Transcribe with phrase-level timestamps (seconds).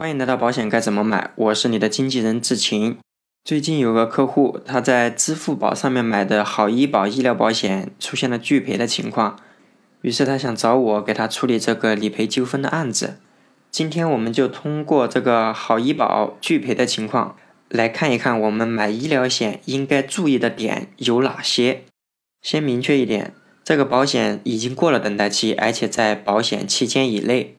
[0.00, 2.96] 欢迎来到保险该怎么买，我是你的经纪人志晴。
[3.44, 9.38] 最近有个客户他在支付宝上面买的好医保医疗保险出现了拒赔的情况，
[10.00, 13.18] 于是他想找我给他处理这个理赔纠纷的案子。
[13.70, 17.36] 今天我们就通过这个好医保拒赔的情况
[17.68, 21.82] 来看一看我们买医疗险应该注意的点有哪些。
[22.40, 27.56] 先明确一点，这个保险已经过了等待期，而且在保险期间以内。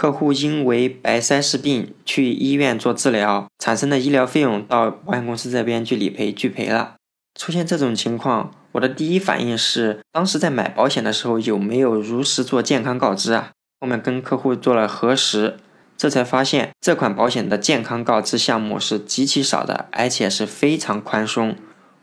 [0.00, 6.94] 客户因为白塞氏病去医院做治疗产生的医疗费用到保险公司这边去理赔拒赔了。
[7.38, 13.50] 出现这种情况，我的第一反应是，当时在买保险的时候有没有如实做健康告知啊？
[13.78, 15.58] 后面跟客户做了核实，
[15.98, 21.54] 这才发现这款保险的健康告知项目是极其少的，而且是非常宽松。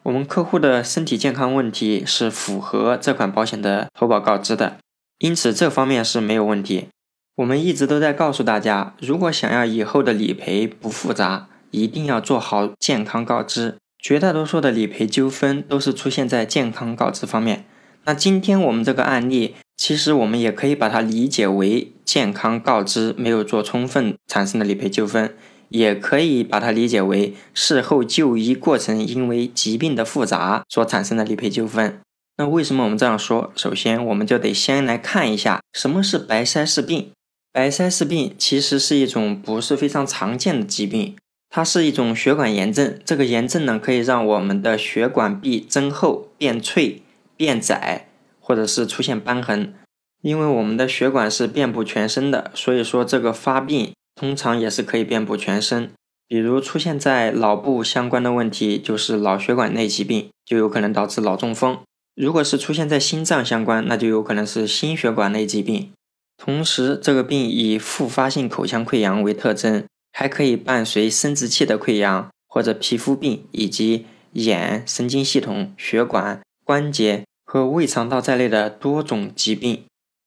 [0.04, 4.78] 我们客户的身体健康问题是符合这款保险的投保告知的，
[5.18, 6.90] 因此这方面是没有问题。
[7.38, 13.76] 我们一直都在告诉大家，如果想要以后的理赔不复杂，一定要做好健康告知。
[14.00, 17.66] 绝大多数的理赔纠纷都是出现在健康告知方面。
[18.06, 25.36] 那今天我们这个案例，其实我们也可以把它理解为健康告知没有做充分产生的理赔纠纷，
[25.70, 32.00] 也可以把它理解为事后就医过程因为疾病的复杂所产生的理赔纠纷。
[32.38, 33.52] 那为什么我们这样说？
[33.56, 37.12] 首先，我们就得先来看一下什么是白塞氏病。
[37.52, 41.16] 白塞氏病其实是一种不是非常常见的疾病，
[41.50, 43.00] 它是一种血管炎症。
[43.04, 47.02] 这个炎症呢，可以让我们的血管壁增厚、变脆、
[47.36, 48.08] 变窄，
[48.40, 49.74] 或者是出现瘢痕。
[50.22, 55.92] 因为我们的血管是遍布全身的，所以说这个发病通常也是可以遍布全身。
[56.28, 61.78] 比如出现在脑部相关的问题，就是脑血管内疾病，就有可能导致脑中风；
[62.16, 65.92] 如果是出现在心脏相关，那就有可能是心血管内疾病。
[66.38, 79.84] 同时，这个病以复发性口腔溃疡为特征，还可以伴随生殖器的溃疡或者皮肤病，以及眼、神经系统、血管、关节和胃肠道在内的多种疾病。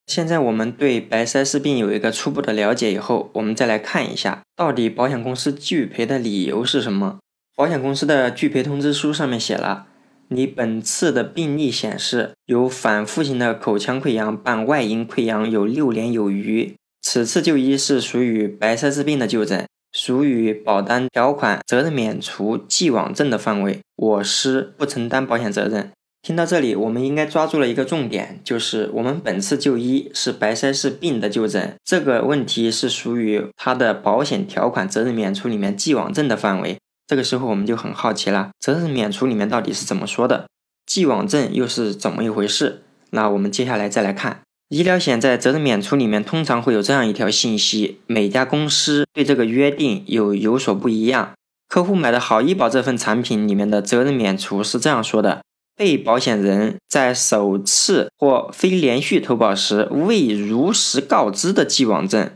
[0.06, 7.20] 现在我们对白塞氏病有一个初步的了解以后，我们再来看一下，到底保险公司拒赔的理由是什么？
[7.54, 9.87] 保险公司的拒赔通知书上面写了。
[10.33, 25.91] 你本次的病例显示有反复性的口腔溃疡伴外阴溃疡有六年有余，此次就医是属于白塞氏病的就诊，属于保单条款责任免除既往症的范围，我司不承担保险责任。
[26.23, 36.79] 听到这里，我们应该抓住了一个重点，就是我们本次就医是白塞氏病的就诊，这个问题是属于它的保险条款责任免除里面既往症的范围。
[37.10, 40.47] 这个时候我们就很好奇了，责任免除里面到底是怎么说的？
[40.87, 42.84] 既往症又是怎么一回事？
[43.10, 51.32] 那我们接下来再来看，医疗险在责任免除里面通常会有这样一条信息：每家公司对这个约定有有所不一样。
[51.69, 55.43] 客户买的好医保这份产品里面的责任免除是这样说的：
[55.76, 62.31] 被保险人在首次或非连续投保时未如实告知的既往症。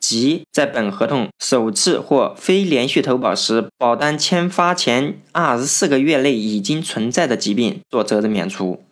[0.00, 8.82] 即在本合同首次或非连续投保时，保单签发前二十四个月内已经存在的疾病，做责任免除。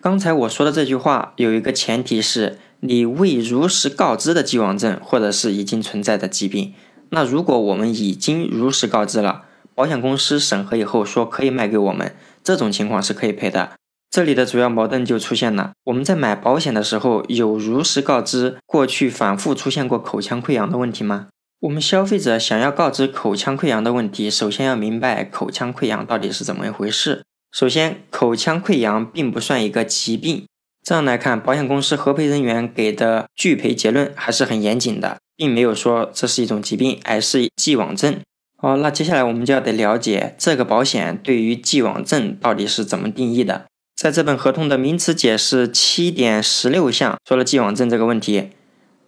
[0.00, 6.72] 刚才我说的这句话有一个前提是你未如实告知的既往症，或者是已经存在的疾病。
[7.10, 9.42] 那如果我们已经如实告知了，
[9.74, 13.77] 保险公司审核以后说可以卖给我们，这种情况是可以赔的。
[14.10, 21.28] 这里的主要矛盾就出现了：我们在买保险的时候有如实告知过去反复出现过口腔溃疡的问题吗？
[21.60, 27.24] 我们消费者想要告知口腔溃疡的问题，首先要明白口腔溃疡到底是怎么一回事。
[27.52, 30.44] 首先，口腔溃疡并不算一个疾病。
[30.86, 38.20] 这样来看，保险公司核赔人员给的拒赔结论还是很严谨的，并没有说这是一种疾病，而是既往症。
[38.56, 43.66] 好，那接下来我们就要得了解这个保险对于既往症到底是怎么定义的。
[43.98, 48.50] 在这本合同的名词解释七点十六项说了既往症这个问题，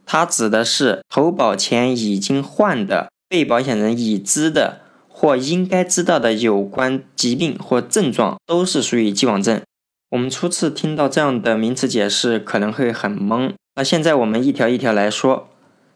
[0.04, 9.62] 它指的是投保前已经患的、被保险人已知的或应该知道的有关疾病或症状都是属于既往症。
[10.08, 15.50] 我们初次听到这样的名词解释可能会很懵，那现在我们一条一条来说。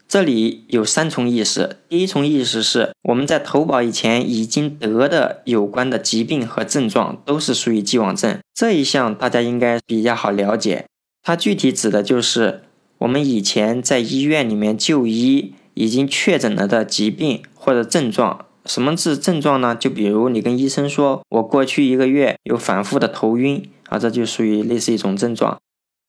[0.06, 1.78] 这里有三重意识。
[1.88, 10.86] 第一重意识是我们在投保以前已经得的有关的疾病和症状都是属于既往症，这一项大家应该比较好了解。
[11.22, 12.62] 它具体指的就是
[12.98, 18.46] 我们以前在医院里面就医已经确诊了的疾病或者症状。
[18.66, 19.74] 什么是症状呢？
[19.74, 25.58] 就比如你跟医生说，我过去一个月有反复的头晕啊，这就属于类似一种症状。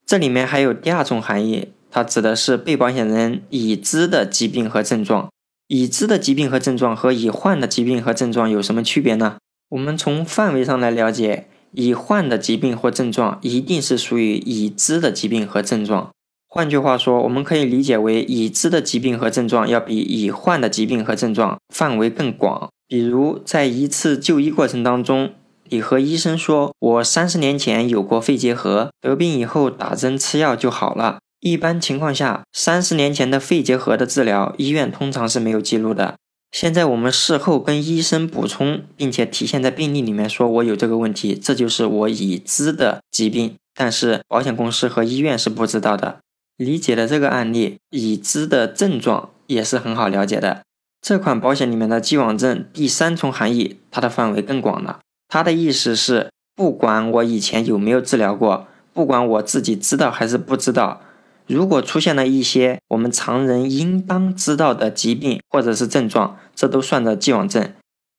[0.05, 1.69] 这里面还有第二种含义。
[1.95, 5.29] 它指的是被保险人已知的疾病和症状，
[5.69, 9.37] 已知的疾病和症状和已患的疾病和症状有什么区别呢？
[9.69, 16.09] 我们从范围上来了解，已患的疾病或症状一定是属于已知的疾病和症状。
[16.49, 22.67] 换句话说，我们可以理解为已知的疾病和症状要比已患的疾病和症状范围更广。
[22.89, 25.31] 比如，在一次就医过程当中，
[25.69, 36.15] 你和医生说：“我三十年前有过肺结核，得病以后打针吃药就好了。”一般情况下，三十年前的肺结核的治疗，医院通常是没有记录的。
[36.51, 46.19] 现在我们事后跟医生补充，并且体现在病历里面，说我有这个问题，这就是我已知的疾病，但是保险公司和医院是不知道的。
[46.55, 50.61] 理解了这个案例，已知的症状也是很好了解的。
[51.01, 54.99] 这款保险里面的既往症第三重含义，它的范围更广了。
[55.27, 61.01] 它的意思是，不管我以前有没有治疗过，不管我自己知道还是不知道。
[61.47, 67.71] 如果出现了一些我们常人应当知道的疾病或者是症状，这都算着既往症。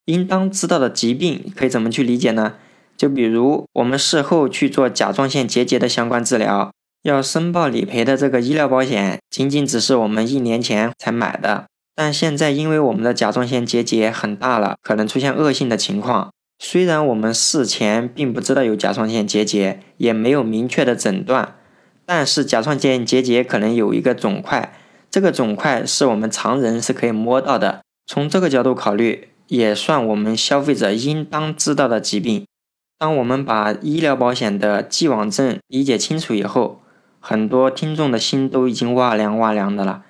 [0.05, 2.55] 应当知道的疾病可以怎么去理解呢？
[2.96, 16.31] 就比如我们事后去做甲状腺结节的相关治疗，要申报理赔的这个医疗保险，仅仅只是我们一年前才买的，但现在因为我们的甲状腺结节很大了，可能出现恶性的情况。
[16.58, 21.56] 虽然我们事前并不知道有甲状腺结节，也没有明确的诊断。
[22.06, 24.73] 但是甲状腺结节可能有一个肿块，
[25.11, 27.82] 这个肿块是我们常人是可以摸到的。
[28.06, 32.44] 从这个角度考虑，也算我们消费者应当知道的疾病。
[32.99, 36.81] 当我们把医疗保险的既往症理解清楚以后，
[37.20, 40.05] 很多听众的心都已经哇凉哇凉的了。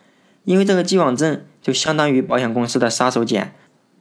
[0.45, 3.49] 因为这个既往症就相当于保险公司的杀手锏，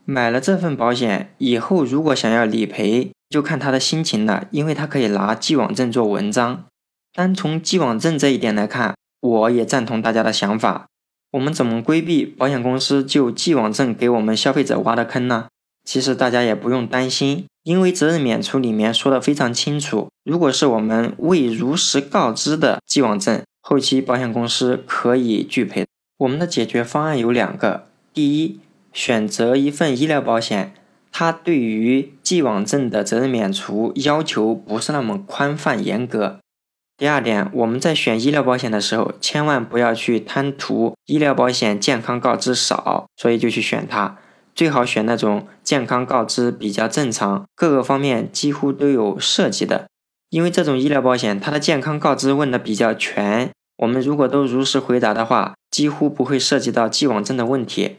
[0.03, 6.65] 买了这份保险以后，如果想要理赔，就看他的心情了，因为他可以拿既往症做文章。
[7.15, 10.88] 单从既往症这一点来看，我也赞同大家的想法。
[11.31, 15.47] 我们怎么规避保险公司就既往症给我们消费者挖的坑呢？
[15.85, 20.09] 其实大家也不用担心，因为责任免除里面说的非常清楚。
[20.25, 25.85] 如果是我们未如实告知的既往症，后期保险公司可以拒赔。
[26.17, 28.59] 我们的解决方案有两个：第一，
[28.91, 30.73] 选择一份医疗保险，
[31.13, 36.39] 它对于既往症的责任免除要求不是那么宽泛严格。
[36.97, 44.18] 第二点，我们在选医疗保险的时候，千万不要去贪图医疗保险健康告知少，所以就去选它。
[44.56, 49.88] 最好选那种健康告知比较正常，各个方面几乎都有涉及的。
[50.30, 57.98] 因为这种医疗保险，它的健康告知问的比较全，我们如果都如实回答的话，几乎不会涉及到既往症的问题。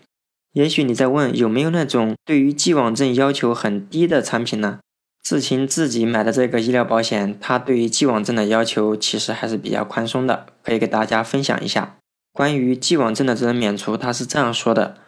[0.54, 4.78] 也许你在问有没有那种对于既往症要求很低的产品呢？
[5.26, 11.96] 志勤自己买的这个医疗保险，它对于既往症的要求其实还是比较宽松的，可以给大家分享一下。
[12.32, 14.98] 关于既往症的责任免除，它是这样说的：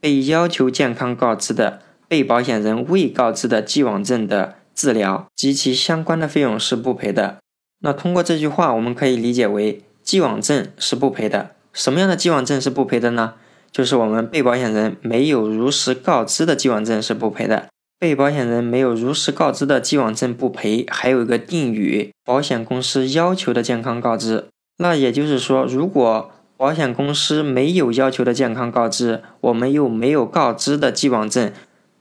[0.00, 1.78] 被要求健康告知的
[2.08, 7.38] 被保险人未告知的既往症的治疗及其相关的费用是不赔的。
[7.78, 11.52] 那通过这句话，我们可以理解为既往症是不赔的。
[11.72, 13.34] 什么样的既往症是不赔的呢？
[13.70, 17.68] 就是我们被保险人没有如实告知的既往症是不赔的。
[18.00, 24.46] 被保险人没有如实告知的既往症不赔，还有一个定语：保险公司要求的健康告知。
[24.78, 31.52] 那也就是说，如果保险公司没有要求的健康告知，我们又没有告知的既往症，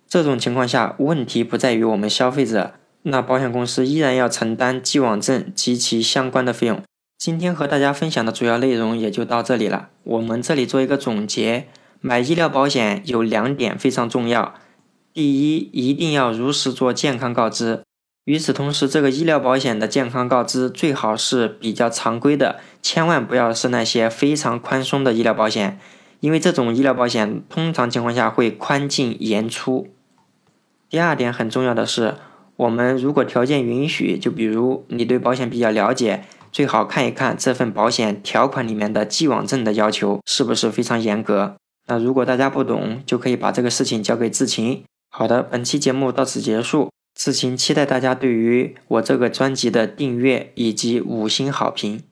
[0.08, 6.82] 这种情况下，问题不在于我们消费者，那保险公司依然要承担既往症及其相关的费用。
[7.18, 9.90] 今天和大家分享的主要内容也就到这里了。
[10.04, 11.68] 我们这里做一个总结：
[12.00, 14.56] 买医疗保险有两点非常重要。
[15.14, 17.82] 第一，一定要如实做健康告知。
[18.26, 25.80] 与此同时，这个医疗保险的健康告知最好是比较常规的，千万不要是那些非常宽松的医疗保险，
[26.20, 29.88] 因为这种医疗保险通常情况下会宽进严出。
[30.90, 32.16] 第二点很重要的是，
[32.56, 41.56] 我们如果条件允许，就比如你对保险比较了解，最好看一看这份保险条款里面的既往症的要求是不是非常严格。
[41.88, 44.84] 那如果大家不懂，就可以把这个事情交给知情。
[45.12, 46.90] 好的，本期节目到此结束。
[47.16, 52.04] 此情期待大家对于我这个专辑的订阅以及五星好评。